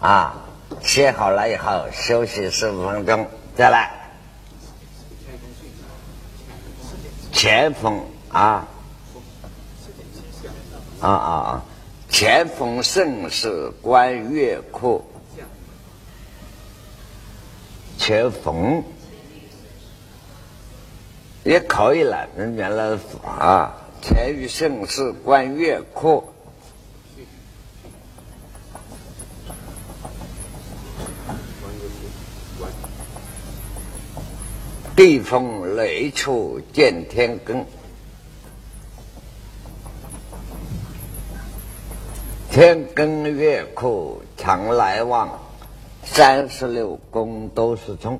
[0.00, 0.34] 啊，
[0.82, 3.24] 切好了以后休息十五分钟，
[3.54, 3.88] 再来。
[7.30, 8.66] 前锋啊，
[11.00, 11.62] 啊啊啊！
[12.08, 15.04] 前锋盛世观月库，
[17.96, 18.82] 前锋
[21.44, 22.26] 也可以了。
[22.36, 26.24] 人家来啊，前于盛世观月库。
[34.96, 37.64] 地风雷处见天根，
[42.50, 45.38] 天根月库常来往，
[46.02, 48.18] 三十六宫都是冲。